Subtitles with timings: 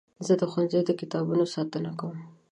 [0.25, 2.17] زه د ښوونځي د کتابونو ساتنه کوم.